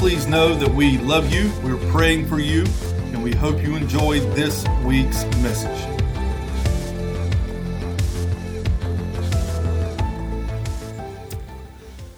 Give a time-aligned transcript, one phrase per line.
[0.00, 2.64] Please know that we love you, we're praying for you,
[3.12, 5.78] and we hope you enjoyed this week's message.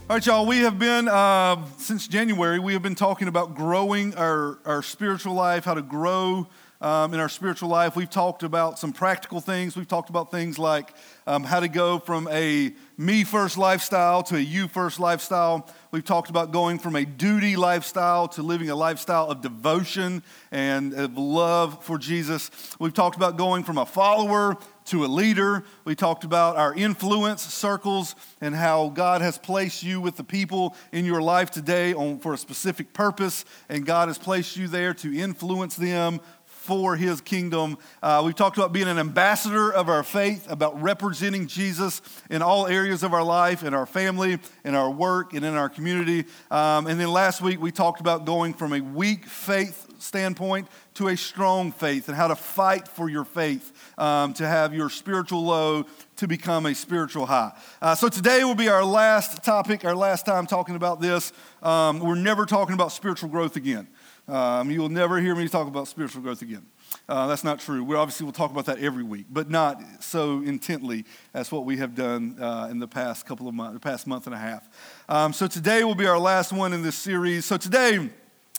[0.08, 4.14] All right, y'all, we have been, uh, since January, we have been talking about growing
[4.14, 6.46] our, our spiritual life, how to grow
[6.82, 7.96] um, in our spiritual life.
[7.96, 9.76] We've talked about some practical things.
[9.76, 10.94] We've talked about things like
[11.26, 15.68] um, how to go from a me first lifestyle to a you first lifestyle.
[15.92, 20.94] We've talked about going from a duty lifestyle to living a lifestyle of devotion and
[20.94, 22.50] of love for Jesus.
[22.78, 25.64] We've talked about going from a follower to a leader.
[25.84, 30.74] We talked about our influence circles and how God has placed you with the people
[30.92, 34.94] in your life today on, for a specific purpose, and God has placed you there
[34.94, 36.22] to influence them
[36.62, 37.76] for his kingdom.
[38.02, 42.68] Uh, we've talked about being an ambassador of our faith, about representing Jesus in all
[42.68, 46.24] areas of our life, in our family, in our work, and in our community.
[46.52, 51.08] Um, and then last week we talked about going from a weak faith standpoint to
[51.08, 55.44] a strong faith and how to fight for your faith, um, to have your spiritual
[55.44, 55.84] low
[56.16, 57.52] to become a spiritual high.
[57.80, 61.32] Uh, so today will be our last topic, our last time talking about this.
[61.62, 63.88] Um, we're never talking about spiritual growth again.
[64.28, 66.64] Um, you will never hear me talk about spiritual growth again.
[67.08, 67.82] Uh, that's not true.
[67.82, 71.78] We obviously will talk about that every week, but not so intently as what we
[71.78, 74.68] have done uh, in the past couple of months, the past month and a half.
[75.08, 77.46] Um, so today will be our last one in this series.
[77.46, 78.10] So today,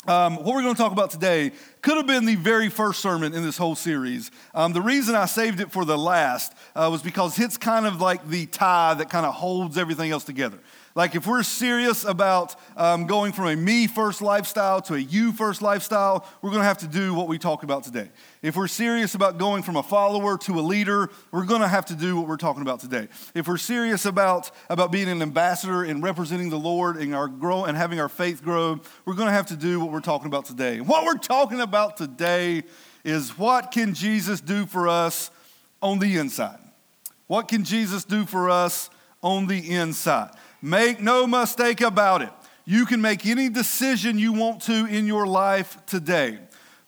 [0.05, 3.33] um, what we're going to talk about today could have been the very first sermon
[3.33, 4.31] in this whole series.
[4.53, 8.01] Um, the reason I saved it for the last uh, was because it's kind of
[8.01, 10.59] like the tie that kind of holds everything else together.
[10.95, 15.31] Like, if we're serious about um, going from a me first lifestyle to a you
[15.31, 18.09] first lifestyle, we're going to have to do what we talk about today.
[18.43, 21.87] If we're serious about going from a follower to a leader, we're going to have
[21.87, 23.07] to do what we're talking about today.
[23.33, 27.65] If we're serious about, about being an ambassador and representing the Lord and, our grow,
[27.65, 30.45] and having our faith grow, we're going to have to do what we're talking about
[30.45, 30.79] today.
[30.79, 32.63] What we're talking about today
[33.03, 35.31] is what can Jesus do for us
[35.81, 36.59] on the inside?
[37.25, 38.91] What can Jesus do for us
[39.23, 40.29] on the inside?
[40.63, 42.29] Make no mistake about it.
[42.63, 46.39] You can make any decision you want to in your life today,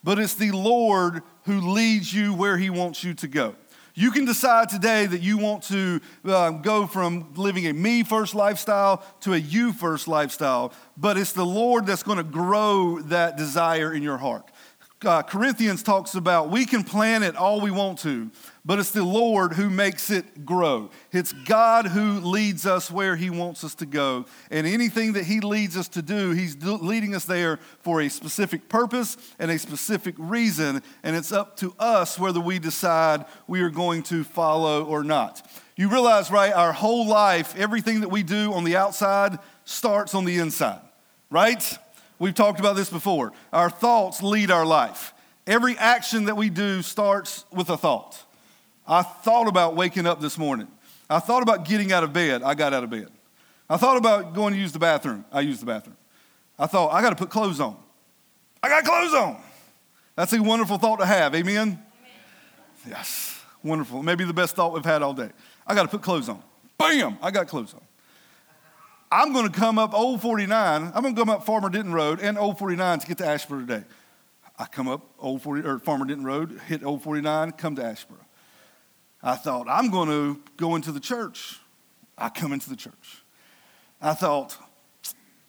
[0.01, 3.53] but it's the Lord who leads you where He wants you to go.
[3.93, 8.33] You can decide today that you want to uh, go from living a me first
[8.33, 13.35] lifestyle to a you first lifestyle, but it's the Lord that's going to grow that
[13.35, 14.49] desire in your heart.
[15.03, 18.31] Uh, Corinthians talks about we can plan it all we want to,
[18.65, 20.89] but it's the Lord who makes it grow.
[21.11, 24.25] It's God who leads us where He wants us to go.
[24.49, 28.67] And anything that He leads us to do, He's leading us there for a specific
[28.67, 30.81] purpose and a specific reason.
[31.03, 35.47] And it's up to us whether we decide we are going to follow or not.
[35.75, 36.53] You realize, right?
[36.53, 40.81] Our whole life, everything that we do on the outside starts on the inside,
[41.29, 41.77] right?
[42.17, 43.33] We've talked about this before.
[43.53, 45.13] Our thoughts lead our life.
[45.45, 48.24] Every action that we do starts with a thought.
[48.87, 50.67] I thought about waking up this morning.
[51.09, 52.43] I thought about getting out of bed.
[52.43, 53.09] I got out of bed.
[53.69, 55.25] I thought about going to use the bathroom.
[55.31, 55.97] I used the bathroom.
[56.57, 57.77] I thought, I got to put clothes on.
[58.61, 59.41] I got clothes on.
[60.15, 61.35] That's a wonderful thought to have.
[61.35, 61.55] Amen?
[61.57, 61.79] Amen?
[62.87, 63.41] Yes.
[63.63, 64.03] Wonderful.
[64.03, 65.29] Maybe the best thought we've had all day.
[65.65, 66.41] I got to put clothes on.
[66.77, 67.17] Bam!
[67.21, 67.81] I got clothes on.
[69.11, 70.91] I'm going to come up Old 49.
[70.93, 73.65] I'm going to come up Farmer Denton Road and Old 49 to get to Asheboro
[73.65, 73.83] today.
[74.57, 78.24] I come up Old 40 or Farmer Denton Road, hit Old 49, come to Asheboro.
[79.25, 81.59] I thought, I'm going to go into the church.
[82.15, 83.23] I come into the church.
[83.99, 84.55] I thought,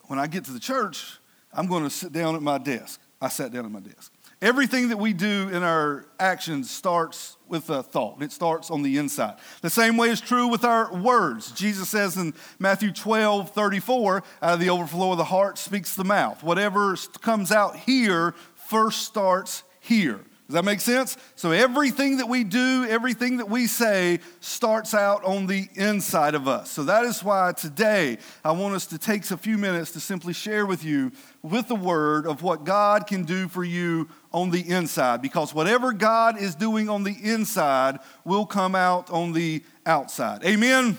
[0.07, 1.19] when I get to the church,
[1.53, 2.99] I'm going to sit down at my desk.
[3.21, 4.13] I sat down at my desk.
[4.41, 8.23] Everything that we do in our actions starts with a thought.
[8.23, 9.37] It starts on the inside.
[9.61, 11.53] The same way is true with our words.
[11.53, 16.05] Jesus says in Matthew 12, 34, out of the overflow of the heart speaks the
[16.05, 16.43] mouth.
[16.43, 20.21] Whatever comes out here first starts here.
[20.47, 21.17] Does that make sense?
[21.35, 26.47] So everything that we do, everything that we say starts out on the inside of
[26.47, 26.71] us.
[26.71, 30.33] So that is why today I want us to take a few minutes to simply
[30.33, 31.11] share with you
[31.43, 35.93] with the word of what God can do for you on the inside because whatever
[35.93, 40.45] God is doing on the inside will come out on the outside.
[40.45, 40.97] Amen.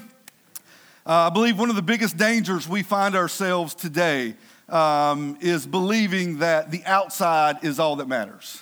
[1.06, 4.36] Uh, I believe one of the biggest dangers we find ourselves today
[4.68, 8.62] um, is believing that the outside is all that matters.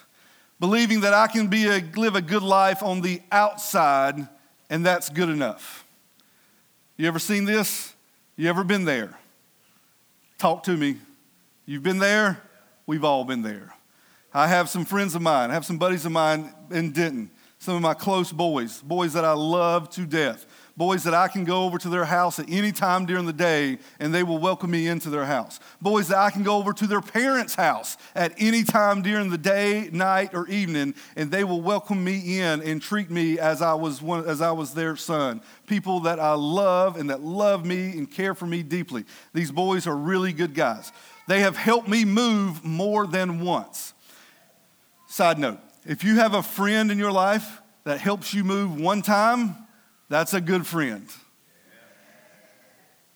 [0.59, 4.27] Believing that I can be a, live a good life on the outside
[4.69, 5.85] and that's good enough.
[6.97, 7.93] You ever seen this?
[8.35, 9.17] You ever been there?
[10.37, 10.97] Talk to me.
[11.65, 12.41] You've been there?
[12.87, 13.73] We've all been there.
[14.33, 17.75] I have some friends of mine, I have some buddies of mine in Denton, some
[17.75, 20.45] of my close boys, boys that I love to death
[20.77, 23.77] boys that I can go over to their house at any time during the day
[23.99, 25.59] and they will welcome me into their house.
[25.81, 29.37] Boys that I can go over to their parents' house at any time during the
[29.37, 33.73] day, night, or evening and they will welcome me in and treat me as I
[33.73, 35.41] was one, as I was their son.
[35.67, 39.05] People that I love and that love me and care for me deeply.
[39.33, 40.91] These boys are really good guys.
[41.27, 43.93] They have helped me move more than once.
[45.07, 49.01] Side note, if you have a friend in your life that helps you move one
[49.01, 49.55] time,
[50.09, 51.07] that's a good friend.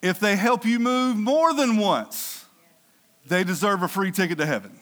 [0.02, 2.46] If they help you move more than once,
[3.26, 4.72] they deserve a free ticket to heaven.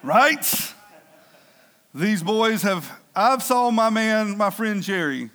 [0.00, 0.74] Right?
[1.92, 5.30] These boys have, I've saw my man, my friend Jerry.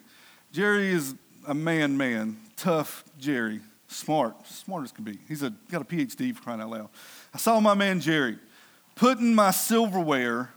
[0.53, 1.15] Jerry is
[1.45, 5.19] a man, man, tough Jerry, smart, smart as can be.
[5.27, 6.89] He's a, got a PhD for crying out loud.
[7.33, 8.37] I saw my man Jerry
[8.95, 10.53] putting my silverware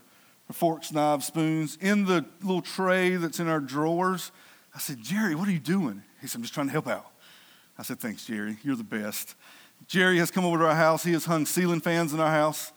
[0.53, 4.31] forks, knives, spoons in the little tray that's in our drawers.
[4.73, 6.03] I said, Jerry, what are you doing?
[6.21, 7.11] He said, I'm just trying to help out.
[7.77, 8.57] I said, Thanks, Jerry.
[8.63, 9.35] You're the best.
[9.87, 11.03] Jerry has come over to our house.
[11.03, 12.71] He has hung ceiling fans in our house.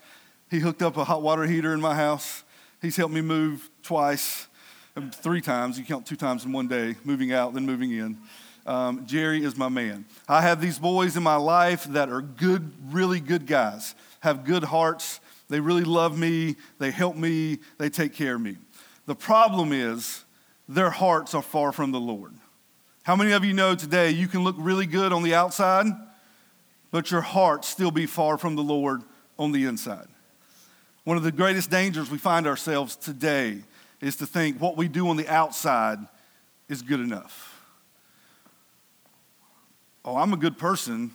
[0.49, 2.43] He hooked up a hot water heater in my house.
[2.81, 4.47] He's helped me move twice,
[4.95, 5.77] um, three times.
[5.79, 8.17] You count two times in one day, moving out, then moving in.
[8.65, 10.05] Um, Jerry is my man.
[10.27, 14.63] I have these boys in my life that are good, really good guys, have good
[14.63, 15.19] hearts,
[15.51, 18.55] they really love me, they help me, they take care of me.
[19.05, 20.23] The problem is
[20.69, 22.33] their hearts are far from the Lord.
[23.03, 25.87] How many of you know today you can look really good on the outside,
[26.89, 29.01] but your heart still be far from the Lord
[29.37, 30.07] on the inside?
[31.03, 33.57] One of the greatest dangers we find ourselves today
[33.99, 35.99] is to think what we do on the outside
[36.69, 37.61] is good enough.
[40.05, 41.11] Oh, I'm a good person.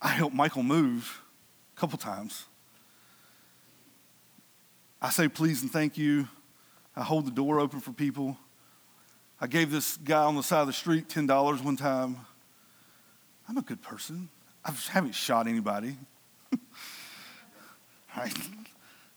[0.00, 1.21] I helped Michael move
[1.76, 2.44] couple times.
[5.00, 6.28] I say please and thank you.
[6.94, 8.36] I hold the door open for people.
[9.40, 12.18] I gave this guy on the side of the street $10 one time.
[13.48, 14.28] I'm a good person.
[14.64, 15.96] I haven't shot anybody.
[18.14, 18.30] I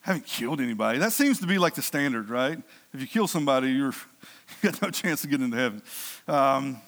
[0.02, 0.98] haven't killed anybody.
[0.98, 2.57] That seems to be like the standard, right?
[2.94, 3.94] If you kill somebody, you're,
[4.63, 5.84] you got no chance to get into heaven.
[6.28, 6.81] Um,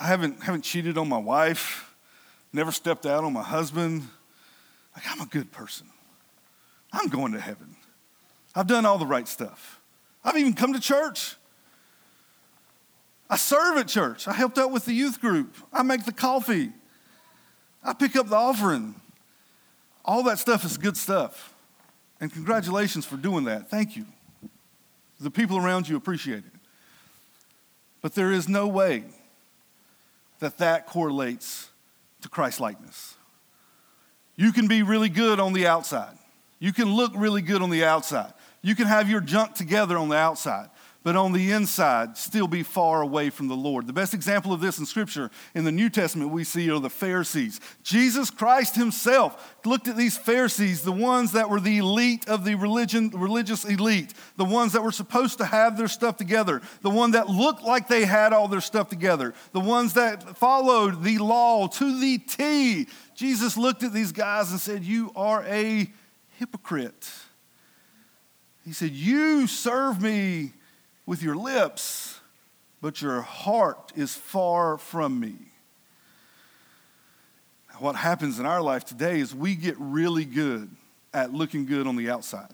[0.00, 1.94] I haven't, haven't cheated on my wife,
[2.52, 4.08] never stepped out on my husband,
[4.96, 5.86] like, I'm a good person.
[6.92, 7.76] I'm going to heaven.
[8.54, 9.80] I've done all the right stuff.
[10.24, 11.36] I've even come to church.
[13.28, 14.26] I serve at church.
[14.26, 15.54] I helped out with the youth group.
[15.72, 16.72] I make the coffee.
[17.84, 18.94] I pick up the offering.
[20.04, 21.54] All that stuff is good stuff.
[22.20, 23.68] And congratulations for doing that.
[23.68, 24.06] Thank you.
[25.20, 26.52] The people around you appreciate it.
[28.00, 29.04] But there is no way
[30.38, 31.68] that that correlates
[32.22, 33.15] to Christ likeness.
[34.36, 36.16] You can be really good on the outside.
[36.58, 38.32] You can look really good on the outside.
[38.62, 40.70] You can have your junk together on the outside,
[41.06, 43.86] but on the inside, still be far away from the Lord.
[43.86, 46.90] The best example of this in Scripture in the New Testament we see are the
[46.90, 47.60] Pharisees.
[47.84, 52.56] Jesus Christ Himself looked at these Pharisees, the ones that were the elite of the
[52.56, 57.12] religion, religious elite, the ones that were supposed to have their stuff together, the one
[57.12, 61.68] that looked like they had all their stuff together, the ones that followed the law
[61.68, 65.88] to the T Jesus looked at these guys and said, You are a
[66.30, 67.08] hypocrite.
[68.64, 70.50] He said, You serve me
[71.06, 72.20] with your lips,
[72.82, 75.34] but your heart is far from me.
[77.78, 80.70] What happens in our life today is we get really good
[81.12, 82.48] at looking good on the outside.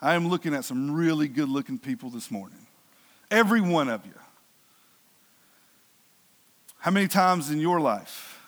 [0.00, 2.58] I am looking at some really good looking people this morning.
[3.30, 4.12] Every one of you.
[6.78, 8.38] How many times in your life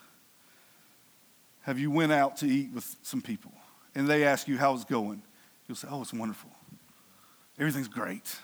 [1.63, 3.53] have you went out to eat with some people
[3.95, 5.23] and they ask you how it's going?
[5.67, 6.51] You'll say, oh, it's wonderful.
[7.59, 8.39] Everything's great.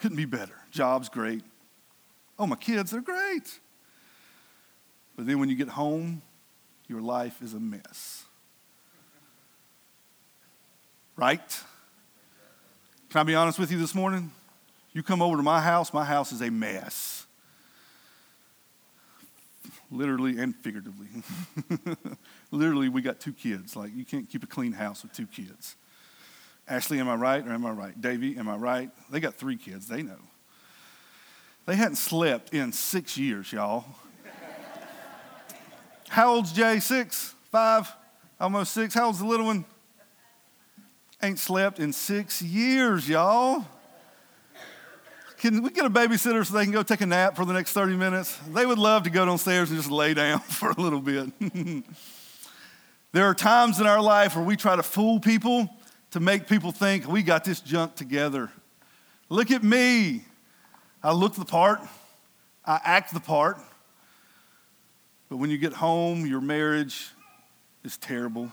[0.00, 0.54] Couldn't be better.
[0.70, 1.42] Job's great.
[2.38, 3.60] Oh, my kids, they're great.
[5.16, 6.22] But then when you get home,
[6.88, 8.24] your life is a mess.
[11.16, 11.62] Right?
[13.10, 14.32] Can I be honest with you this morning?
[14.92, 17.26] You come over to my house, my house is a mess
[19.90, 21.08] literally and figuratively.
[22.50, 23.76] literally, we got two kids.
[23.76, 25.76] Like, you can't keep a clean house with two kids.
[26.70, 28.00] Ashley, am I right or am I right?
[28.00, 28.90] Davy, am I right?
[29.10, 29.88] They got three kids.
[29.88, 30.20] They know.
[31.66, 33.84] They hadn't slept in six years, y'all.
[36.08, 36.78] How old's Jay?
[36.78, 37.34] Six?
[37.50, 37.92] Five?
[38.40, 38.94] Almost six?
[38.94, 39.64] How old's the little one?
[41.20, 43.64] Ain't slept in six years, y'all.
[45.38, 47.72] Can we get a babysitter so they can go take a nap for the next
[47.72, 48.38] 30 minutes?
[48.54, 51.32] They would love to go downstairs and just lay down for a little bit.
[53.12, 55.68] there are times in our life where we try to fool people
[56.12, 58.50] to make people think we got this junk together.
[59.28, 60.24] Look at me.
[61.02, 61.80] I look the part,
[62.64, 63.58] I act the part.
[65.28, 67.10] But when you get home, your marriage
[67.84, 68.50] is terrible.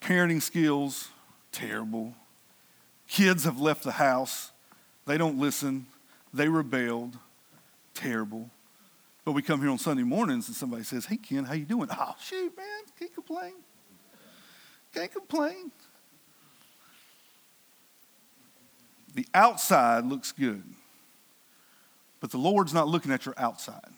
[0.00, 1.08] Parenting skills,
[1.52, 2.14] terrible.
[3.06, 4.50] Kids have left the house.
[5.06, 5.86] They don't listen.
[6.32, 7.16] They rebelled.
[7.92, 8.50] Terrible.
[9.24, 11.88] But we come here on Sunday mornings and somebody says, Hey, Ken, how you doing?
[11.90, 12.66] Oh, shoot, man.
[12.98, 13.52] Can't complain.
[14.94, 15.72] Can't complain.
[19.14, 20.62] The outside looks good,
[22.20, 23.92] but the Lord's not looking at your outside.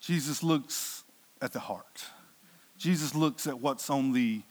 [0.00, 1.04] Jesus looks
[1.40, 2.04] at the heart.
[2.76, 4.42] Jesus looks at what's on the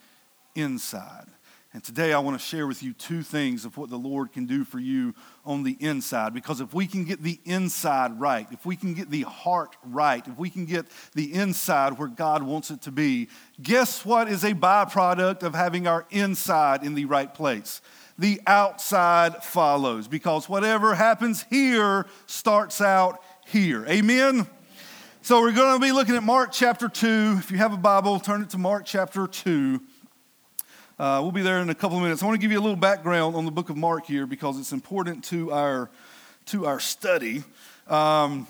[0.55, 1.27] inside.
[1.73, 4.45] And today I want to share with you two things of what the Lord can
[4.45, 6.33] do for you on the inside.
[6.33, 10.25] Because if we can get the inside right, if we can get the heart right,
[10.27, 13.29] if we can get the inside where God wants it to be,
[13.61, 17.81] guess what is a byproduct of having our inside in the right place?
[18.19, 20.09] The outside follows.
[20.09, 23.85] Because whatever happens here starts out here.
[23.85, 24.45] Amen?
[25.21, 27.35] So we're going to be looking at Mark chapter 2.
[27.37, 29.79] If you have a Bible, turn it to Mark chapter 2.
[31.01, 32.21] Uh, we'll be there in a couple of minutes.
[32.21, 34.59] I want to give you a little background on the book of Mark here because
[34.59, 35.89] it's important to our,
[36.45, 37.43] to our study.
[37.87, 38.45] Um,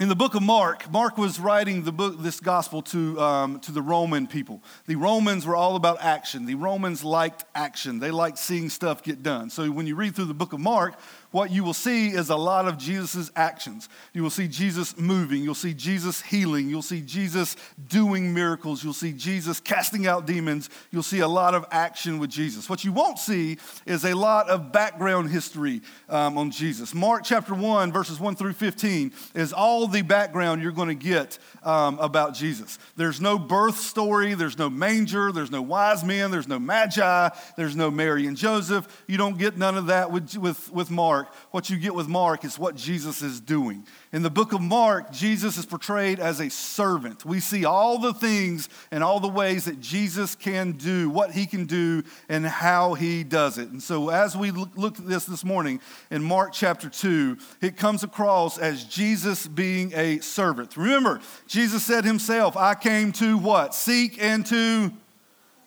[0.00, 3.72] in the book of Mark, Mark was writing the book, this gospel to, um, to
[3.72, 4.62] the Roman people.
[4.86, 6.46] The Romans were all about action.
[6.46, 7.98] The Romans liked action.
[7.98, 9.50] They liked seeing stuff get done.
[9.50, 10.94] So when you read through the book of Mark,
[11.30, 13.88] what you will see is a lot of Jesus' actions.
[14.12, 15.44] You will see Jesus moving.
[15.44, 16.68] You'll see Jesus healing.
[16.68, 17.56] You'll see Jesus
[17.88, 18.82] doing miracles.
[18.82, 20.70] You'll see Jesus casting out demons.
[20.90, 22.68] You'll see a lot of action with Jesus.
[22.68, 26.94] What you won't see is a lot of background history um, on Jesus.
[26.94, 31.38] Mark chapter 1, verses 1 through 15, is all the background you're going to get
[31.62, 32.78] um, about Jesus.
[32.96, 34.34] There's no birth story.
[34.34, 35.30] There's no manger.
[35.30, 36.30] There's no wise men.
[36.30, 37.28] There's no magi.
[37.56, 39.04] There's no Mary and Joseph.
[39.06, 41.19] You don't get none of that with, with, with Mark.
[41.20, 43.86] Mark, what you get with Mark is what Jesus is doing.
[44.10, 47.26] In the book of Mark, Jesus is portrayed as a servant.
[47.26, 51.44] We see all the things and all the ways that Jesus can do, what he
[51.44, 53.68] can do, and how he does it.
[53.68, 58.02] And so, as we look at this this morning in Mark chapter 2, it comes
[58.02, 60.74] across as Jesus being a servant.
[60.74, 63.74] Remember, Jesus said himself, I came to what?
[63.74, 64.90] Seek and to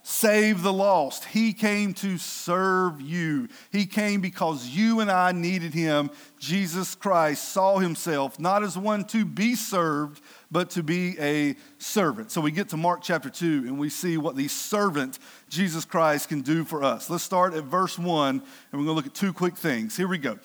[0.04, 1.24] save the lost.
[1.24, 3.48] He came to serve you.
[3.72, 6.12] He came because you and I needed him.
[6.38, 12.32] Jesus Christ saw himself not as one to be served, but to be a servant.
[12.32, 15.20] So we get to Mark chapter 2 and we see what the servant
[15.50, 17.10] Jesus Christ can do for us.
[17.10, 18.42] Let's start at verse 1 and
[18.72, 19.96] we're going to look at two quick things.
[19.96, 20.38] Here we go.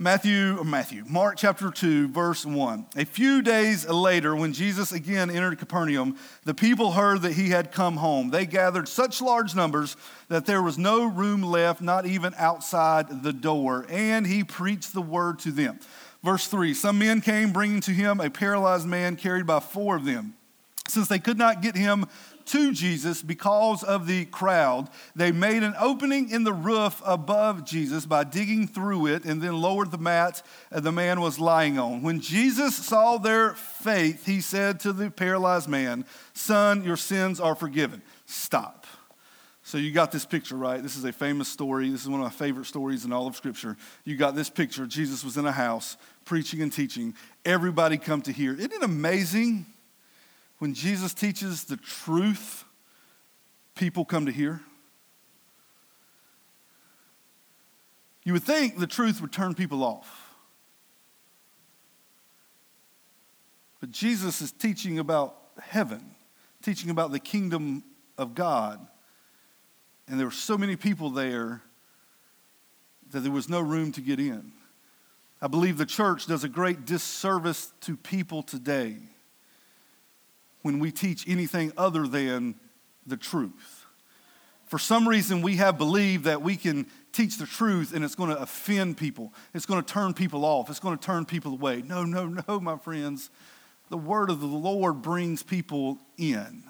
[0.00, 2.86] Matthew, Matthew, Mark chapter 2, verse 1.
[2.96, 7.72] A few days later, when Jesus again entered Capernaum, the people heard that he had
[7.72, 8.30] come home.
[8.30, 9.96] They gathered such large numbers
[10.28, 15.02] that there was no room left, not even outside the door, and he preached the
[15.02, 15.80] word to them.
[16.22, 20.04] Verse 3 Some men came bringing to him a paralyzed man carried by four of
[20.04, 20.34] them.
[20.86, 22.06] Since they could not get him
[22.48, 24.88] to Jesus because of the crowd.
[25.14, 29.60] They made an opening in the roof above Jesus by digging through it and then
[29.60, 32.02] lowered the mat the man was lying on.
[32.02, 37.54] When Jesus saw their faith, he said to the paralyzed man, Son, your sins are
[37.54, 38.02] forgiven.
[38.26, 38.86] Stop.
[39.62, 40.82] So you got this picture, right?
[40.82, 41.90] This is a famous story.
[41.90, 43.76] This is one of my favorite stories in all of Scripture.
[44.04, 44.86] You got this picture.
[44.86, 47.14] Jesus was in a house preaching and teaching.
[47.44, 48.54] Everybody come to hear.
[48.54, 49.66] Isn't it amazing?
[50.58, 52.64] When Jesus teaches the truth,
[53.74, 54.60] people come to hear?
[58.24, 60.34] You would think the truth would turn people off.
[63.80, 66.14] But Jesus is teaching about heaven,
[66.62, 67.84] teaching about the kingdom
[68.18, 68.84] of God.
[70.08, 71.62] And there were so many people there
[73.12, 74.52] that there was no room to get in.
[75.40, 78.96] I believe the church does a great disservice to people today
[80.68, 82.54] when we teach anything other than
[83.06, 83.86] the truth.
[84.66, 88.28] For some reason, we have believed that we can teach the truth and it's going
[88.28, 89.32] to offend people.
[89.54, 90.68] It's going to turn people off.
[90.68, 91.80] It's going to turn people away.
[91.80, 93.30] No, no, no, my friends.
[93.88, 96.64] The word of the Lord brings people in.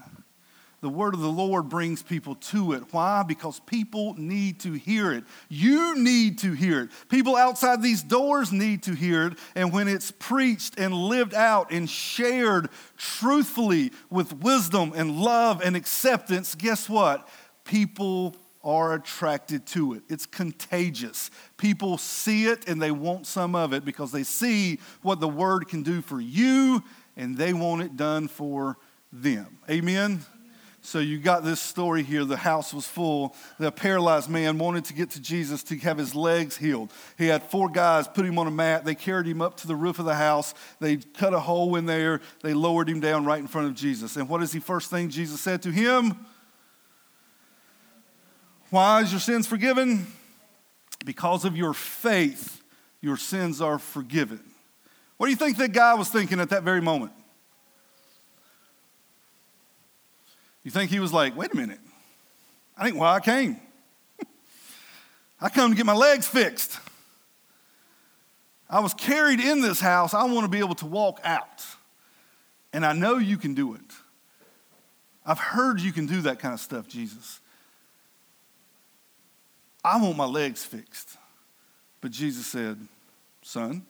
[0.80, 2.84] The word of the Lord brings people to it.
[2.92, 3.24] Why?
[3.24, 5.24] Because people need to hear it.
[5.48, 6.90] You need to hear it.
[7.08, 9.38] People outside these doors need to hear it.
[9.56, 15.74] And when it's preached and lived out and shared truthfully with wisdom and love and
[15.74, 17.28] acceptance, guess what?
[17.64, 20.02] People are attracted to it.
[20.08, 21.30] It's contagious.
[21.56, 25.66] People see it and they want some of it because they see what the word
[25.66, 26.84] can do for you
[27.16, 28.76] and they want it done for
[29.12, 29.58] them.
[29.68, 30.24] Amen.
[30.88, 32.24] So you got this story here.
[32.24, 33.36] The house was full.
[33.58, 36.90] The paralyzed man wanted to get to Jesus to have his legs healed.
[37.18, 38.86] He had four guys put him on a mat.
[38.86, 40.54] They carried him up to the roof of the house.
[40.80, 42.22] They cut a hole in there.
[42.42, 44.16] They lowered him down right in front of Jesus.
[44.16, 46.24] And what is the first thing Jesus said to him?
[48.70, 50.06] Why is your sins forgiven?
[51.04, 52.62] Because of your faith,
[53.02, 54.40] your sins are forgiven.
[55.18, 57.12] What do you think that guy was thinking at that very moment?
[60.68, 61.80] You think he was like, wait a minute,
[62.76, 63.58] I think why I came.
[65.40, 66.78] I come to get my legs fixed.
[68.68, 70.12] I was carried in this house.
[70.12, 71.64] I want to be able to walk out.
[72.74, 73.80] And I know you can do it.
[75.24, 77.40] I've heard you can do that kind of stuff, Jesus.
[79.82, 81.16] I want my legs fixed.
[82.02, 82.76] But Jesus said,
[83.40, 83.86] Son,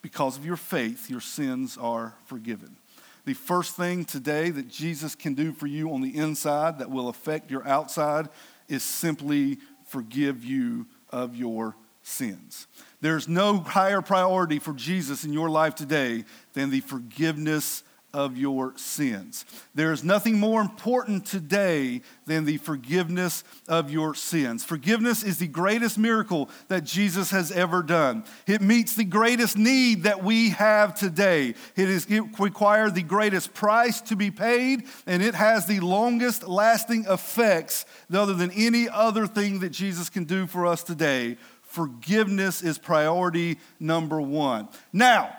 [0.00, 2.76] because of your faith, your sins are forgiven.
[3.24, 7.08] The first thing today that Jesus can do for you on the inside that will
[7.08, 8.28] affect your outside
[8.68, 12.66] is simply forgive you of your sins.
[13.00, 16.24] There's no higher priority for Jesus in your life today
[16.54, 19.44] than the forgiveness of your sins.
[19.74, 24.64] There is nothing more important today than the forgiveness of your sins.
[24.64, 28.24] Forgiveness is the greatest miracle that Jesus has ever done.
[28.46, 31.54] It meets the greatest need that we have today.
[31.76, 36.46] It, is, it required the greatest price to be paid, and it has the longest
[36.46, 41.36] lasting effects other than any other thing that Jesus can do for us today.
[41.62, 44.68] Forgiveness is priority number one.
[44.92, 45.36] Now,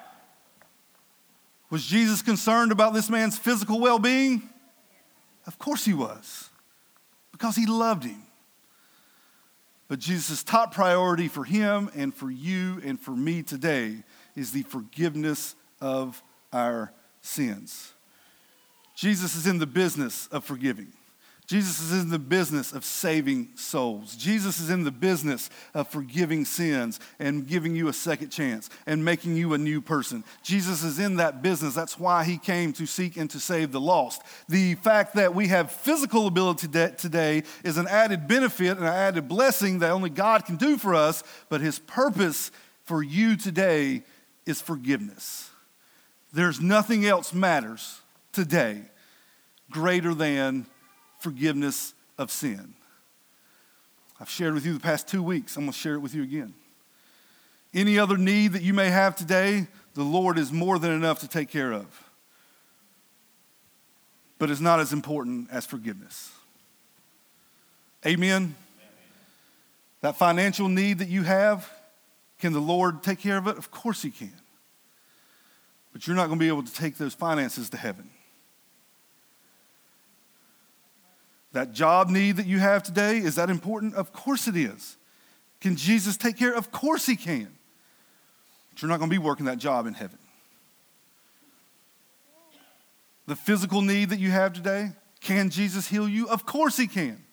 [1.71, 4.43] was Jesus concerned about this man's physical well being?
[5.47, 6.49] Of course he was,
[7.31, 8.21] because he loved him.
[9.87, 14.03] But Jesus' top priority for him and for you and for me today
[14.35, 16.21] is the forgiveness of
[16.53, 17.93] our sins.
[18.95, 20.93] Jesus is in the business of forgiving.
[21.47, 24.15] Jesus is in the business of saving souls.
[24.15, 29.03] Jesus is in the business of forgiving sins and giving you a second chance and
[29.03, 30.23] making you a new person.
[30.43, 31.73] Jesus is in that business.
[31.73, 34.21] That's why he came to seek and to save the lost.
[34.47, 39.27] The fact that we have physical ability today is an added benefit and an added
[39.27, 42.51] blessing that only God can do for us, but his purpose
[42.83, 44.03] for you today
[44.45, 45.49] is forgiveness.
[46.31, 47.99] There's nothing else matters
[48.31, 48.83] today
[49.69, 50.65] greater than
[51.21, 52.73] forgiveness of sin.
[54.19, 55.55] I've shared with you the past two weeks.
[55.55, 56.53] I'm going to share it with you again.
[57.73, 61.27] Any other need that you may have today, the Lord is more than enough to
[61.27, 61.85] take care of.
[64.37, 66.31] But it's not as important as forgiveness.
[68.05, 68.31] Amen?
[68.31, 68.55] Amen?
[70.01, 71.71] That financial need that you have,
[72.39, 73.57] can the Lord take care of it?
[73.57, 74.33] Of course He can.
[75.93, 78.09] But you're not going to be able to take those finances to heaven.
[81.53, 83.95] That job need that you have today, is that important?
[83.95, 84.97] Of course it is.
[85.59, 86.55] Can Jesus take care?
[86.55, 87.49] Of course he can.
[88.69, 90.17] But you're not going to be working that job in heaven.
[93.27, 96.27] The physical need that you have today, can Jesus heal you?
[96.27, 97.23] Of course he can.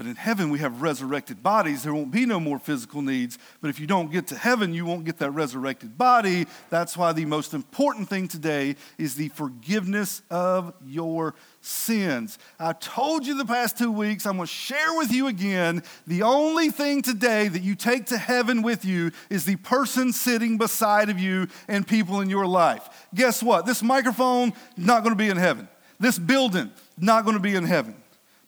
[0.00, 1.82] But in heaven, we have resurrected bodies.
[1.82, 3.36] There won't be no more physical needs.
[3.60, 6.46] But if you don't get to heaven, you won't get that resurrected body.
[6.70, 12.38] That's why the most important thing today is the forgiveness of your sins.
[12.58, 15.82] I told you the past two weeks, I'm going to share with you again.
[16.06, 20.56] The only thing today that you take to heaven with you is the person sitting
[20.56, 23.06] beside of you and people in your life.
[23.14, 23.66] Guess what?
[23.66, 25.68] This microphone, not going to be in heaven.
[25.98, 27.96] This building, not going to be in heaven.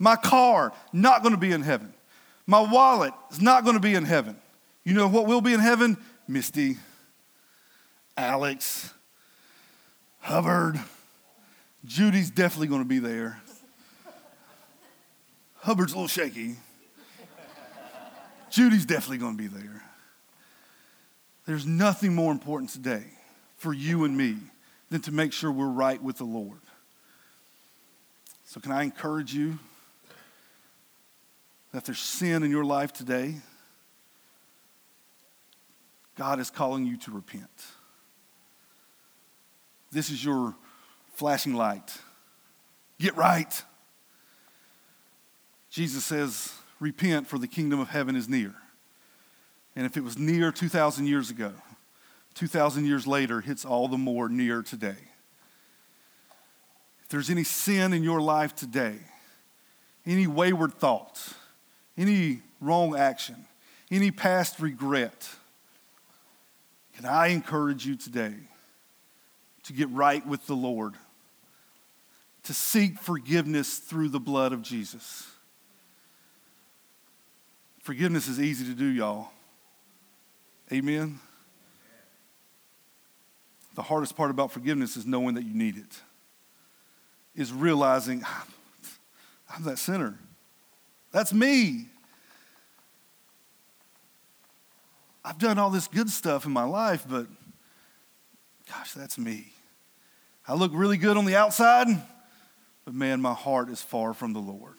[0.03, 1.95] My car, not going to be in heaven.
[2.45, 4.37] My wallet is not going to be in heaven.
[4.83, 5.97] You know what will be in heaven?
[6.27, 6.79] Misty,
[8.17, 8.93] Alex,
[10.19, 10.81] Hubbard.
[11.85, 13.41] Judy's definitely going to be there.
[15.59, 16.57] Hubbard's a little shaky.
[18.51, 19.85] Judy's definitely going to be there.
[21.47, 23.05] There's nothing more important today
[23.57, 24.39] for you and me
[24.91, 26.59] than to make sure we're right with the Lord.
[28.47, 29.61] So, can I encourage you
[31.73, 33.37] that there's sin in your life today,
[36.17, 37.51] God is calling you to repent.
[39.91, 40.55] This is your
[41.15, 41.99] flashing light
[43.03, 43.63] get right.
[45.69, 48.55] Jesus says, Repent, for the kingdom of heaven is near.
[49.75, 51.53] And if it was near 2,000 years ago,
[52.35, 54.97] 2,000 years later, it's all the more near today.
[57.03, 58.97] If there's any sin in your life today,
[60.07, 61.35] any wayward thoughts,
[61.97, 63.37] any wrong action,
[63.91, 65.29] any past regret,
[66.97, 68.35] can I encourage you today
[69.65, 70.95] to get right with the Lord,
[72.45, 75.27] to seek forgiveness through the blood of Jesus?
[77.81, 79.31] Forgiveness is easy to do, y'all.
[80.73, 81.19] Amen.
[83.75, 86.01] The hardest part about forgiveness is knowing that you need it,
[87.35, 88.23] is realizing
[89.55, 90.19] I'm that sinner.
[91.13, 91.87] That's me.
[95.25, 97.27] I've done all this good stuff in my life, but
[98.69, 99.53] gosh, that's me.
[100.49, 101.87] I look really good on the outside,
[102.85, 104.75] but man, my heart is far from the Lord.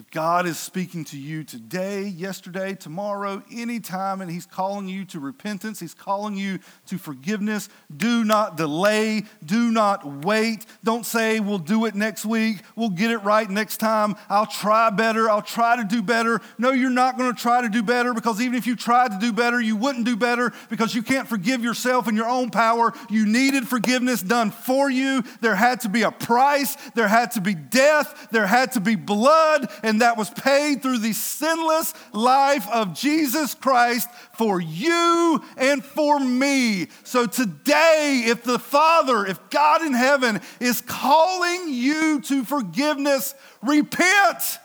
[0.00, 5.20] If God is speaking to you today, yesterday, tomorrow, anytime, and He's calling you to
[5.20, 10.64] repentance, He's calling you to forgiveness, do not delay, do not wait.
[10.82, 14.88] Don't say, we'll do it next week, we'll get it right next time, I'll try
[14.88, 16.40] better, I'll try to do better.
[16.56, 19.18] No, you're not going to try to do better because even if you tried to
[19.18, 22.94] do better, you wouldn't do better because you can't forgive yourself in your own power.
[23.10, 25.24] You needed forgiveness done for you.
[25.42, 28.94] There had to be a price, there had to be death, there had to be
[28.94, 29.70] blood.
[29.82, 36.18] And that was paid through the sinless life of Jesus Christ for you and for
[36.18, 36.88] me.
[37.04, 44.58] So today, if the Father, if God in heaven is calling you to forgiveness, repent,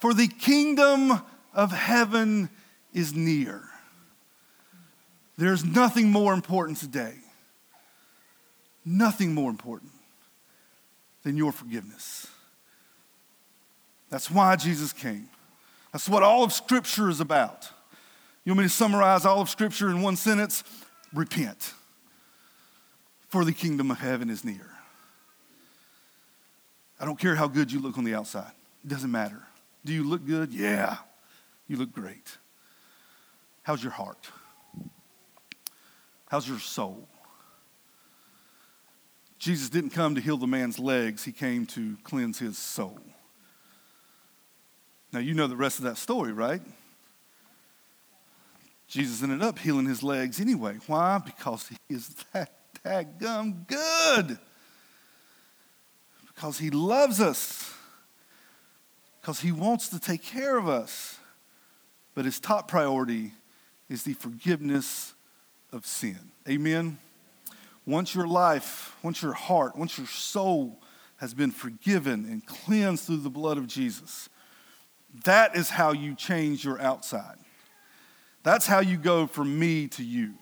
[0.00, 1.20] for the kingdom
[1.54, 2.48] of heaven
[2.92, 3.62] is near.
[5.36, 7.14] There's nothing more important today,
[8.84, 9.92] nothing more important
[11.22, 12.19] than your forgiveness.
[14.10, 15.28] That's why Jesus came.
[15.92, 17.70] That's what all of Scripture is about.
[18.44, 20.64] You want me to summarize all of Scripture in one sentence?
[21.12, 21.74] Repent,
[23.28, 24.66] for the kingdom of heaven is near.
[27.00, 28.52] I don't care how good you look on the outside,
[28.84, 29.42] it doesn't matter.
[29.84, 30.52] Do you look good?
[30.52, 30.98] Yeah,
[31.66, 32.36] you look great.
[33.62, 34.28] How's your heart?
[36.28, 37.08] How's your soul?
[39.38, 43.00] Jesus didn't come to heal the man's legs, he came to cleanse his soul.
[45.12, 46.62] Now, you know the rest of that story, right?
[48.86, 50.78] Jesus ended up healing his legs anyway.
[50.86, 51.20] Why?
[51.24, 52.14] Because he is
[52.82, 54.38] that gum good.
[56.26, 57.72] Because he loves us.
[59.20, 61.18] Because he wants to take care of us.
[62.14, 63.32] But his top priority
[63.88, 65.14] is the forgiveness
[65.72, 66.18] of sin.
[66.48, 66.98] Amen?
[67.86, 70.80] Once your life, once your heart, once your soul
[71.18, 74.29] has been forgiven and cleansed through the blood of Jesus,
[75.24, 77.36] that is how you change your outside.
[78.42, 80.34] That's how you go from me to you.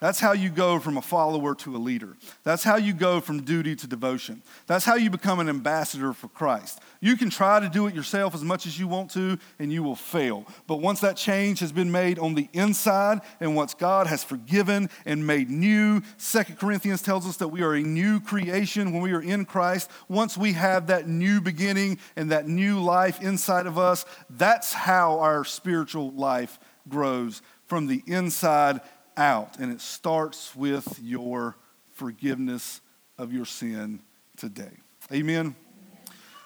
[0.00, 2.16] That's how you go from a follower to a leader.
[2.42, 4.42] That's how you go from duty to devotion.
[4.66, 6.80] That's how you become an ambassador for Christ.
[7.00, 9.82] You can try to do it yourself as much as you want to, and you
[9.82, 10.46] will fail.
[10.66, 14.88] But once that change has been made on the inside, and once God has forgiven
[15.04, 19.12] and made new, Second Corinthians tells us that we are a new creation when we
[19.12, 19.90] are in Christ.
[20.08, 25.18] Once we have that new beginning and that new life inside of us, that's how
[25.18, 26.58] our spiritual life
[26.88, 28.80] grows from the inside
[29.20, 29.58] out.
[29.58, 31.56] And it starts with your
[31.92, 32.80] forgiveness
[33.18, 34.00] of your sin
[34.36, 34.72] today.
[35.12, 35.54] Amen.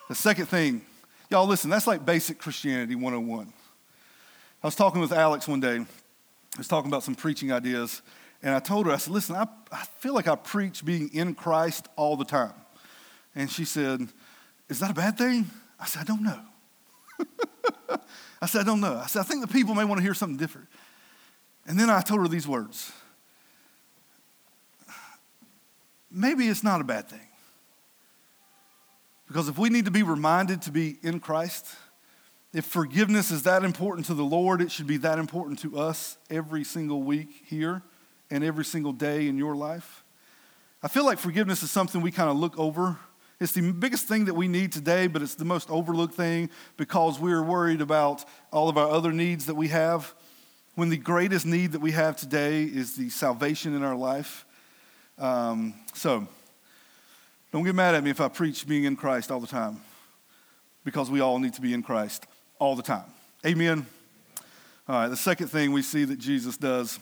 [0.09, 0.83] The second thing,
[1.31, 3.53] y'all listen, that's like basic Christianity 101.
[4.63, 5.77] I was talking with Alex one day.
[5.77, 8.03] I was talking about some preaching ideas.
[8.43, 11.35] And I told her, I said, listen, I, I feel like I preach being in
[11.35, 12.53] Christ all the time.
[13.35, 14.09] And she said,
[14.69, 15.47] Is that a bad thing?
[15.79, 16.41] I said, I don't know.
[18.43, 18.97] I said, I don't know.
[18.97, 20.69] I said, I think the people may want to hear something different.
[21.66, 22.92] And then I told her these words
[26.11, 27.27] Maybe it's not a bad thing.
[29.27, 31.66] Because if we need to be reminded to be in Christ,
[32.53, 36.16] if forgiveness is that important to the Lord, it should be that important to us
[36.31, 37.83] every single week here
[38.31, 40.05] and every single day in your life.
[40.85, 42.96] I feel like forgiveness is something we kind of look over.
[43.40, 47.18] It's the biggest thing that we need today, but it's the most overlooked thing because
[47.18, 50.14] we're worried about all of our other needs that we have
[50.75, 54.45] when the greatest need that we have today is the salvation in our life.
[55.19, 56.27] Um, so,
[57.53, 59.81] don't get mad at me if I preach being in Christ all the time,
[60.85, 62.27] because we all need to be in Christ
[62.59, 63.05] all the time.
[63.47, 63.87] Amen.
[64.89, 66.99] All right, the second thing we see that Jesus does,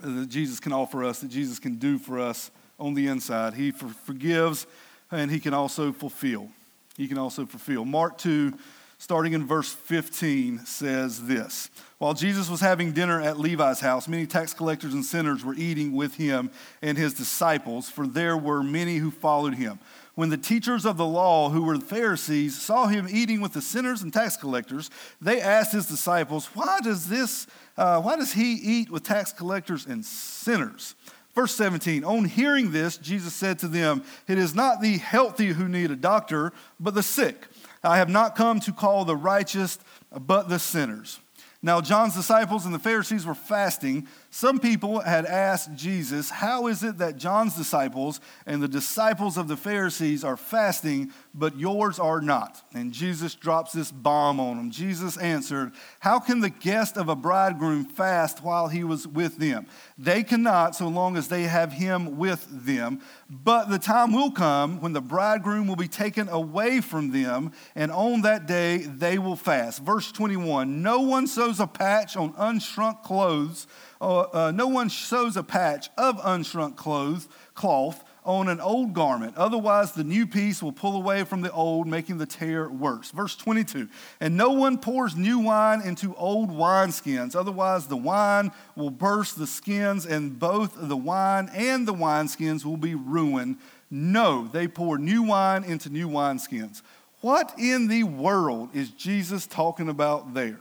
[0.00, 3.70] that Jesus can offer us, that Jesus can do for us on the inside, He
[3.70, 4.66] for- forgives
[5.10, 6.48] and he can also fulfill.
[6.96, 7.84] He can also fulfill.
[7.84, 8.52] Mark 2,
[9.00, 14.26] starting in verse 15, says this While Jesus was having dinner at Levi's house, many
[14.26, 16.50] tax collectors and sinners were eating with him
[16.82, 19.80] and his disciples, for there were many who followed him.
[20.16, 24.02] When the teachers of the law, who were Pharisees, saw him eating with the sinners
[24.02, 27.46] and tax collectors, they asked his disciples, Why does this,
[27.78, 30.94] uh, why does he eat with tax collectors and sinners?
[31.34, 35.68] Verse 17, on hearing this, Jesus said to them, It is not the healthy who
[35.68, 37.46] need a doctor, but the sick.
[37.82, 39.78] I have not come to call the righteous,
[40.10, 41.20] but the sinners.
[41.62, 44.08] Now, John's disciples and the Pharisees were fasting.
[44.32, 49.48] Some people had asked Jesus, How is it that John's disciples and the disciples of
[49.48, 52.62] the Pharisees are fasting, but yours are not?
[52.72, 54.70] And Jesus drops this bomb on them.
[54.70, 59.66] Jesus answered, How can the guest of a bridegroom fast while he was with them?
[59.98, 63.00] They cannot, so long as they have him with them.
[63.28, 67.90] But the time will come when the bridegroom will be taken away from them, and
[67.90, 69.82] on that day they will fast.
[69.82, 73.66] Verse 21 No one sews a patch on unshrunk clothes,
[74.00, 79.36] uh, no one sews a patch of unshrunk clothes, cloth on an old garment.
[79.36, 83.10] Otherwise, the new piece will pull away from the old, making the tear worse.
[83.10, 83.88] Verse 22
[84.20, 87.34] And no one pours new wine into old wineskins.
[87.34, 92.76] Otherwise, the wine will burst the skins, and both the wine and the wineskins will
[92.76, 93.56] be ruined.
[93.90, 96.82] No, they pour new wine into new wineskins.
[97.20, 100.60] What in the world is Jesus talking about there?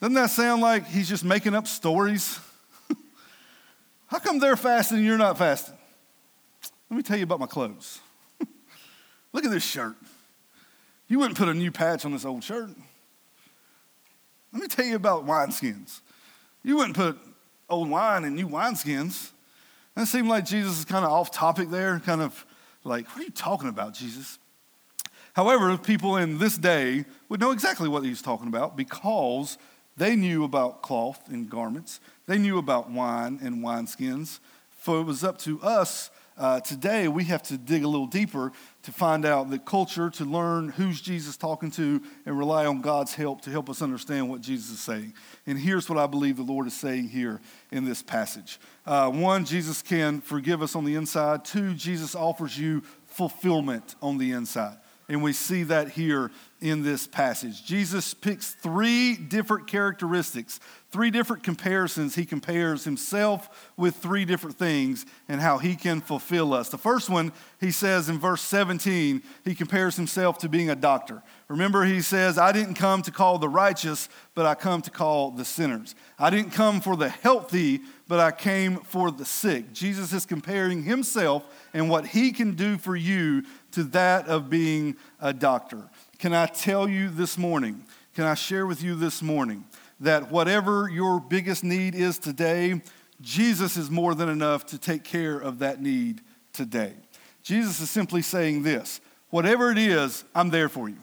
[0.00, 2.38] Doesn't that sound like he's just making up stories?
[4.06, 5.76] How come they're fasting and you're not fasting?
[6.88, 8.00] Let me tell you about my clothes.
[9.32, 9.96] Look at this shirt.
[11.08, 12.70] You wouldn't put a new patch on this old shirt.
[14.52, 16.00] Let me tell you about wineskins.
[16.62, 17.18] You wouldn't put
[17.68, 19.32] old wine in new wineskins.
[19.94, 22.46] That seemed like Jesus is kind of off topic there, kind of
[22.84, 24.38] like, what are you talking about, Jesus?
[25.32, 29.58] However, people in this day would know exactly what he's talking about because
[29.98, 34.38] they knew about cloth and garments, they knew about wine and wineskins.
[34.70, 38.52] For it was up to us uh, today, we have to dig a little deeper
[38.84, 43.12] to find out the culture, to learn who's Jesus talking to, and rely on God's
[43.12, 45.14] help to help us understand what Jesus is saying.
[45.48, 47.40] And here's what I believe the Lord is saying here
[47.72, 51.44] in this passage uh, one, Jesus can forgive us on the inside.
[51.44, 54.76] Two, Jesus offers you fulfillment on the inside.
[55.08, 56.30] And we see that here
[56.60, 57.64] in this passage.
[57.64, 60.58] Jesus picks three different characteristics,
[60.90, 62.16] three different comparisons.
[62.16, 66.68] He compares himself with three different things and how he can fulfill us.
[66.68, 71.22] The first one, he says in verse 17, he compares himself to being a doctor.
[71.46, 75.30] Remember, he says, I didn't come to call the righteous, but I come to call
[75.30, 75.94] the sinners.
[76.18, 79.72] I didn't come for the healthy, but I came for the sick.
[79.72, 84.96] Jesus is comparing himself and what he can do for you to that of being
[85.20, 85.88] a doctor.
[86.18, 87.84] Can I tell you this morning,
[88.16, 89.64] can I share with you this morning
[90.00, 92.82] that whatever your biggest need is today,
[93.20, 96.20] Jesus is more than enough to take care of that need
[96.52, 96.94] today.
[97.44, 99.00] Jesus is simply saying this
[99.30, 100.98] whatever it is, I'm there for you.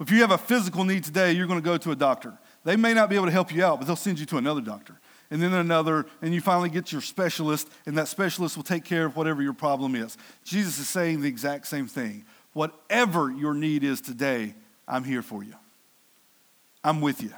[0.00, 2.36] If you have a physical need today, you're going to go to a doctor.
[2.64, 4.62] They may not be able to help you out, but they'll send you to another
[4.62, 4.98] doctor
[5.30, 9.04] and then another, and you finally get your specialist, and that specialist will take care
[9.06, 10.16] of whatever your problem is.
[10.44, 12.24] Jesus is saying the exact same thing.
[12.54, 14.54] Whatever your need is today,
[14.88, 15.54] I'm here for you.
[16.82, 17.32] I'm with you.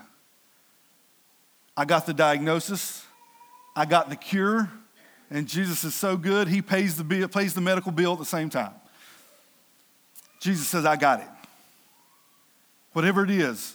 [1.77, 3.05] I got the diagnosis,
[3.75, 4.71] I got the cure,
[5.31, 8.25] and Jesus is so good, he pays the, bill, pays the medical bill at the
[8.25, 8.73] same time.
[10.41, 11.29] Jesus says, I got it.
[12.93, 13.75] Whatever it is,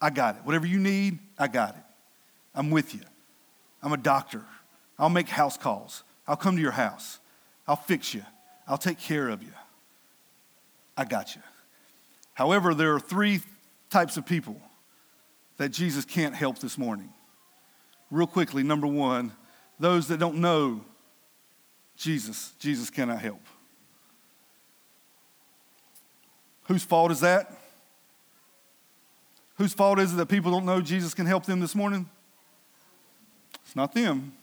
[0.00, 0.42] I got it.
[0.44, 1.82] Whatever you need, I got it.
[2.54, 3.00] I'm with you.
[3.82, 4.42] I'm a doctor.
[4.98, 6.02] I'll make house calls.
[6.26, 7.18] I'll come to your house.
[7.68, 8.22] I'll fix you.
[8.66, 9.52] I'll take care of you.
[10.96, 11.42] I got you.
[12.34, 13.40] However, there are three
[13.90, 14.60] types of people
[15.56, 17.12] that Jesus can't help this morning.
[18.10, 19.32] Real quickly, number one,
[19.78, 20.84] those that don't know
[21.96, 23.40] Jesus, Jesus cannot help.
[26.64, 27.52] Whose fault is that?
[29.56, 32.08] Whose fault is it that people don't know Jesus can help them this morning?
[33.64, 34.34] It's not them,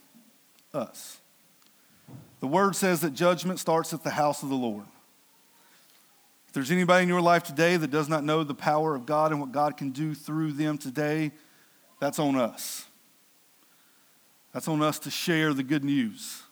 [0.73, 1.19] us.
[2.39, 4.85] The word says that judgment starts at the house of the Lord.
[6.53, 9.31] If there's anybody in your life today that does not know the power of God
[9.31, 11.31] and what God can do through them today,
[11.99, 12.85] that's on us.
[14.53, 16.43] That's on us to share the good news,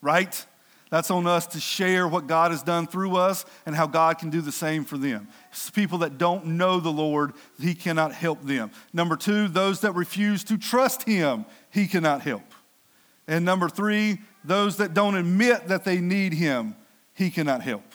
[0.00, 0.46] right?
[0.88, 4.30] That's on us to share what God has done through us and how God can
[4.30, 5.28] do the same for them.
[5.50, 8.70] It's people that don't know the Lord, He cannot help them.
[8.94, 12.54] Number two, those that refuse to trust Him, He cannot help.
[13.28, 16.74] And number three, those that don't admit that they need Him,
[17.12, 17.91] He cannot help.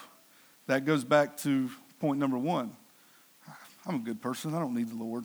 [0.67, 2.75] That goes back to point number one.
[3.85, 4.53] I'm a good person.
[4.53, 5.23] I don't need the Lord.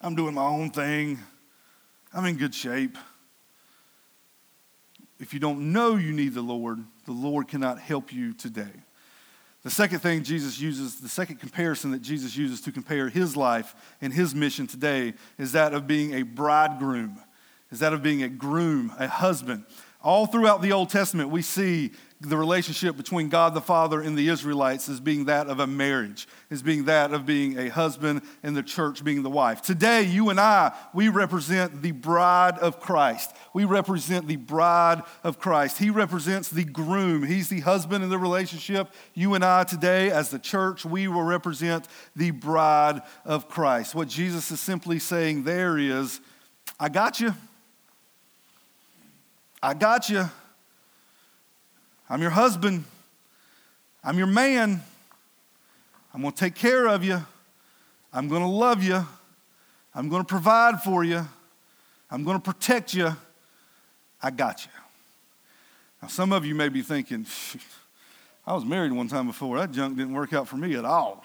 [0.00, 1.20] I'm doing my own thing.
[2.12, 2.98] I'm in good shape.
[5.20, 8.72] If you don't know you need the Lord, the Lord cannot help you today.
[9.62, 13.76] The second thing Jesus uses, the second comparison that Jesus uses to compare his life
[14.00, 17.16] and his mission today is that of being a bridegroom,
[17.70, 19.64] is that of being a groom, a husband.
[20.02, 24.28] All throughout the Old Testament, we see the relationship between God the Father and the
[24.28, 28.56] Israelites as being that of a marriage, as being that of being a husband and
[28.56, 29.62] the church being the wife.
[29.62, 33.34] Today, you and I, we represent the bride of Christ.
[33.52, 35.78] We represent the bride of Christ.
[35.78, 37.24] He represents the groom.
[37.24, 38.88] He's the husband in the relationship.
[39.14, 43.94] You and I today, as the church, we will represent the bride of Christ.
[43.94, 46.20] What Jesus is simply saying there is,
[46.78, 47.34] I got you.
[49.62, 50.28] I got you.
[52.12, 52.84] I'm your husband.
[54.04, 54.82] I'm your man.
[56.12, 57.24] I'm going to take care of you.
[58.12, 59.06] I'm going to love you.
[59.94, 61.26] I'm going to provide for you.
[62.10, 63.16] I'm going to protect you.
[64.22, 64.70] I got you.
[66.02, 67.24] Now, some of you may be thinking,
[68.46, 69.58] I was married one time before.
[69.58, 71.24] That junk didn't work out for me at all.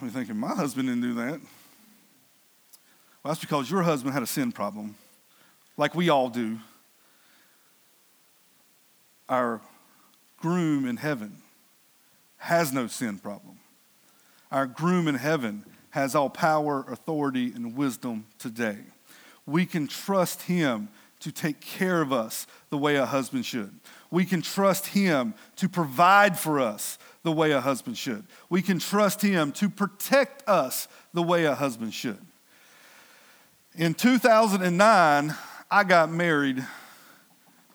[0.00, 1.38] I'm thinking, my husband didn't do that.
[3.22, 4.96] Well, that's because your husband had a sin problem,
[5.76, 6.58] like we all do
[9.28, 9.60] our
[10.38, 11.42] groom in heaven
[12.38, 13.58] has no sin problem.
[14.50, 18.78] Our groom in heaven has all power, authority, and wisdom today.
[19.46, 20.88] We can trust him
[21.20, 23.72] to take care of us the way a husband should.
[24.10, 28.24] We can trust him to provide for us the way a husband should.
[28.48, 32.18] We can trust him to protect us the way a husband should.
[33.74, 35.34] In 2009,
[35.70, 36.64] I got married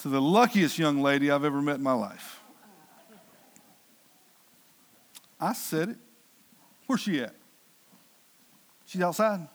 [0.04, 2.42] to the luckiest young lady I've ever met in my life.
[5.40, 5.98] I said it.
[6.86, 7.34] Where's she at?
[8.86, 9.48] She's outside.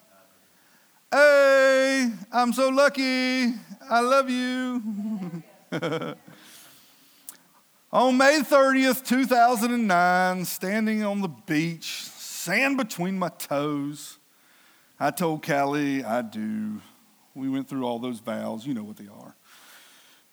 [1.12, 3.52] Hey, I'm so lucky.
[3.90, 4.82] I love you.
[7.92, 14.16] on May 30th, 2009, standing on the beach, sand between my toes,
[14.98, 16.80] I told Callie I do.
[17.34, 18.66] We went through all those vows.
[18.66, 19.34] You know what they are.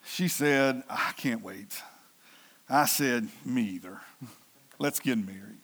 [0.05, 1.81] She said, I can't wait.
[2.69, 3.99] I said, Me either.
[4.79, 5.59] Let's get married.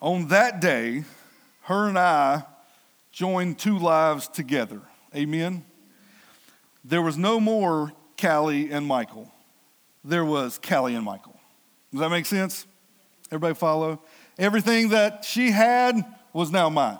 [0.00, 1.04] On that day,
[1.62, 2.44] her and I
[3.10, 4.80] joined two lives together.
[5.14, 5.64] Amen.
[6.84, 9.30] There was no more Callie and Michael.
[10.04, 11.38] There was Callie and Michael.
[11.92, 12.66] Does that make sense?
[13.30, 14.02] Everybody follow?
[14.38, 16.98] Everything that she had was now mine.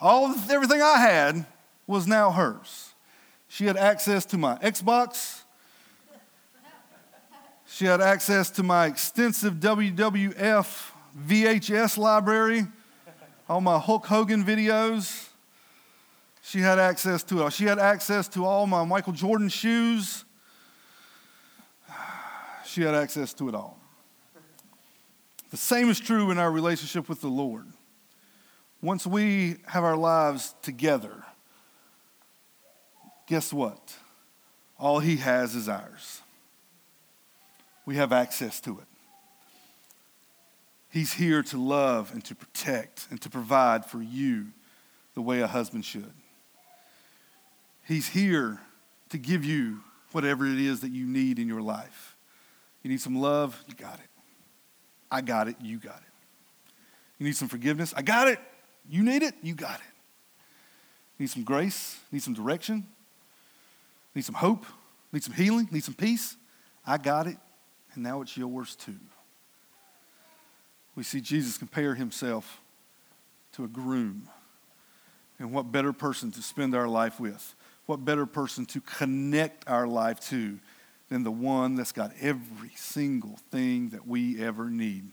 [0.00, 1.46] All everything I had
[1.86, 2.85] was now hers.
[3.48, 5.42] She had access to my Xbox.
[7.68, 10.90] She had access to my extensive WWF
[11.26, 12.66] VHS library,
[13.48, 15.28] all my Hulk Hogan videos.
[16.42, 17.42] She had access to it.
[17.42, 17.50] All.
[17.50, 20.24] She had access to all my Michael Jordan shoes.
[22.64, 23.78] She had access to it all.
[25.50, 27.66] The same is true in our relationship with the Lord.
[28.80, 31.25] Once we have our lives together,
[33.26, 33.96] guess what?
[34.78, 36.20] All he has is ours.
[37.84, 38.86] We have access to it.
[40.90, 44.46] He's here to love and to protect and to provide for you
[45.14, 46.12] the way a husband should.
[47.86, 48.60] He's here
[49.10, 49.80] to give you
[50.12, 52.16] whatever it is that you need in your life.
[52.82, 53.62] You need some love?
[53.68, 54.08] You got it.
[55.10, 55.56] I got it.
[55.60, 56.12] You got it.
[57.18, 57.94] You need some forgiveness?
[57.96, 58.38] I got it.
[58.88, 59.34] You need it?
[59.42, 59.92] You got it.
[61.18, 61.98] Need some grace?
[62.12, 62.86] Need some direction?
[64.16, 64.66] Need some hope?
[65.12, 65.68] Need some healing?
[65.70, 66.36] Need some peace?
[66.84, 67.36] I got it,
[67.94, 68.98] and now it's yours too.
[70.96, 72.60] We see Jesus compare himself
[73.52, 74.28] to a groom.
[75.38, 77.54] And what better person to spend our life with?
[77.84, 80.58] What better person to connect our life to
[81.08, 85.10] than the one that's got every single thing that we ever need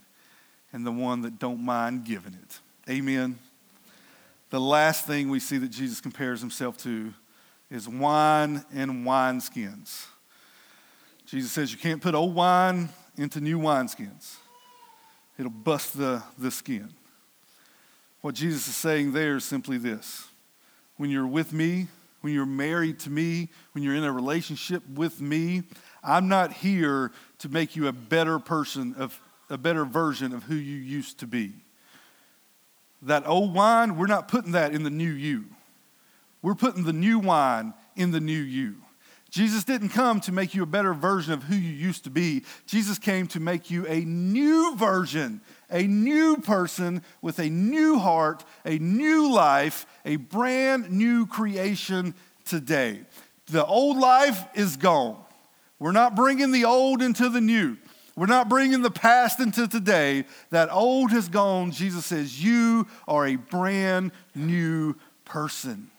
[0.72, 2.60] and the one that don't mind giving it.
[2.89, 3.38] Amen.
[4.49, 7.14] The last thing we see that Jesus compares himself to
[7.74, 10.05] is wine and wineskins.
[11.26, 14.36] Jesus says you can't put old wine into new wineskins,
[15.39, 16.93] it'll bust the, the skin.
[18.21, 20.28] What Jesus is saying there is simply this
[20.97, 21.88] when you're with me,
[22.21, 25.63] when you're married to me, when you're in a relationship with me,
[26.03, 29.19] I'm not here to make you a better person, of,
[29.49, 31.53] a better version of who you used to be.
[33.01, 35.45] That old wine, we're not putting that in the new you.
[36.44, 38.76] We're putting the new wine in the new you.
[39.32, 42.44] Jesus didn't come to make you a better version of who you used to be.
[42.68, 45.41] Jesus came to make you a new version,
[45.72, 52.14] a new person with a new heart, a new life, a brand new creation
[52.46, 53.02] today.
[53.48, 55.18] The old life is gone.
[55.80, 57.78] We're not bringing the old into the new.
[58.16, 60.26] We're not bringing the past into today.
[60.52, 61.72] That old has gone.
[61.72, 65.89] Jesus says, You are a brand new person.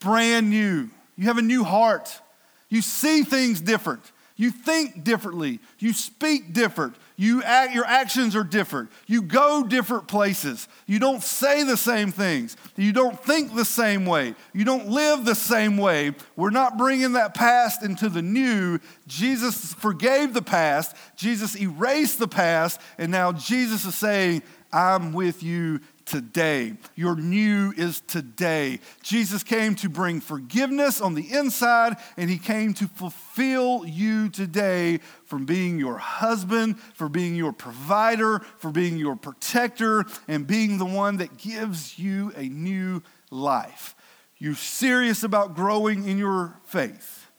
[0.00, 0.90] Brand new.
[1.16, 2.20] You have a new heart.
[2.68, 4.02] You see things different.
[4.36, 5.60] You think differently.
[5.78, 6.94] You speak different.
[7.18, 8.88] You act, your actions are different.
[9.06, 10.66] You go different places.
[10.86, 12.56] You don't say the same things.
[12.74, 14.34] You don't think the same way.
[14.54, 16.14] You don't live the same way.
[16.36, 18.78] We're not bringing that past into the new.
[19.06, 20.96] Jesus forgave the past.
[21.16, 22.80] Jesus erased the past.
[22.96, 24.42] And now Jesus is saying,
[24.72, 25.80] I'm with you
[26.10, 26.74] today.
[26.96, 28.80] Your new is today.
[29.00, 34.98] Jesus came to bring forgiveness on the inside, and he came to fulfill you today
[35.24, 40.84] from being your husband, for being your provider, for being your protector, and being the
[40.84, 43.94] one that gives you a new life.
[44.36, 47.30] You're serious about growing in your faith,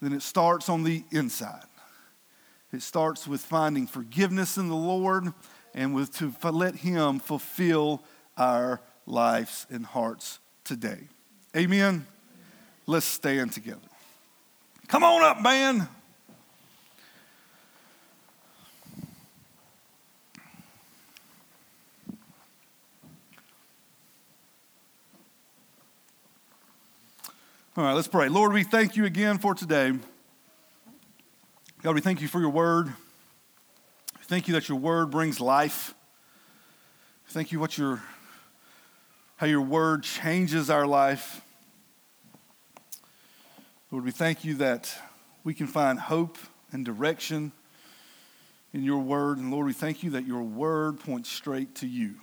[0.00, 1.64] then it starts on the inside.
[2.72, 5.32] It starts with finding forgiveness in the Lord
[5.76, 8.02] and with to let Him fulfill
[8.36, 11.08] our lives and hearts today.
[11.56, 12.06] Amen.
[12.86, 13.78] Let's stand together.
[14.88, 15.88] Come on up, man.
[27.76, 28.30] All right, let's pray.
[28.30, 29.92] Lord, we thank you again for today.
[31.82, 32.94] God, we thank you for your word.
[34.28, 35.94] Thank you that your word brings life.
[37.28, 38.02] Thank you what your,
[39.36, 41.42] how your word changes our life.
[43.92, 44.92] Lord, we thank you that
[45.44, 46.38] we can find hope
[46.72, 47.52] and direction
[48.74, 49.38] in your word.
[49.38, 52.16] And Lord, we thank you that your word points straight to you.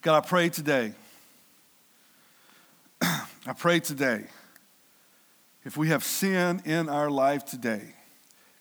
[0.00, 0.94] God, I pray today.
[3.00, 4.24] I pray today.
[5.64, 7.94] If we have sin in our life today,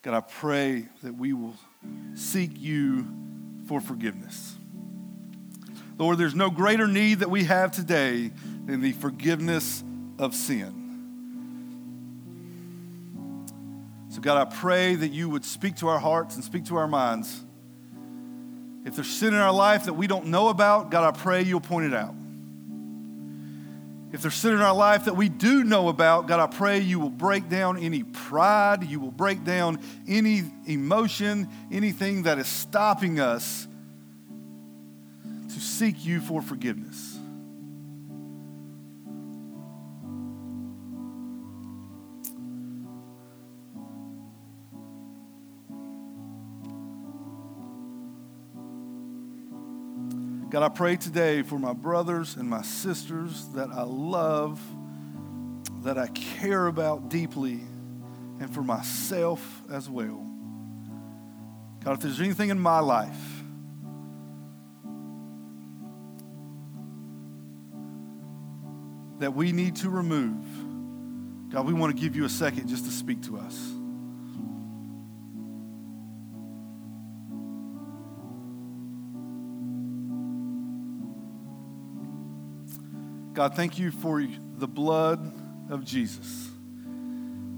[0.01, 1.55] God, I pray that we will
[2.15, 3.07] seek you
[3.67, 4.55] for forgiveness.
[5.99, 8.31] Lord, there's no greater need that we have today
[8.65, 9.83] than the forgiveness
[10.17, 10.81] of sin.
[14.09, 16.87] So, God, I pray that you would speak to our hearts and speak to our
[16.87, 17.43] minds.
[18.83, 21.61] If there's sin in our life that we don't know about, God, I pray you'll
[21.61, 22.15] point it out.
[24.13, 26.99] If there's sin in our life that we do know about, God, I pray you
[26.99, 33.21] will break down any pride, you will break down any emotion, anything that is stopping
[33.21, 33.67] us
[35.23, 37.10] to seek you for forgiveness.
[50.51, 54.61] God, I pray today for my brothers and my sisters that I love,
[55.85, 57.61] that I care about deeply,
[58.41, 60.27] and for myself as well.
[61.85, 63.15] God, if there's anything in my life
[69.19, 70.43] that we need to remove,
[71.49, 73.71] God, we want to give you a second just to speak to us.
[83.33, 84.25] God, thank you for
[84.57, 85.33] the blood
[85.69, 86.49] of Jesus.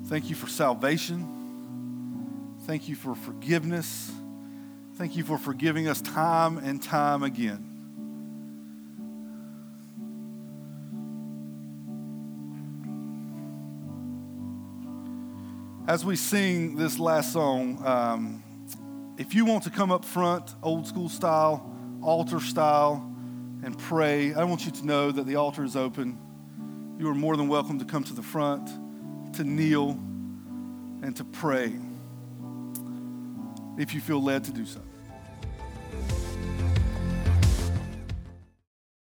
[0.05, 1.27] Thank you for salvation.
[2.67, 4.11] Thank you for forgiveness.
[4.95, 7.69] Thank you for forgiving us time and time again.
[15.87, 18.43] As we sing this last song, um,
[19.17, 21.69] if you want to come up front, old school style,
[22.01, 23.12] altar style,
[23.63, 26.17] and pray, I want you to know that the altar is open.
[26.99, 28.69] You are more than welcome to come to the front,
[29.35, 29.91] to kneel,
[31.01, 31.73] and to pray
[33.77, 34.81] if you feel led to do so.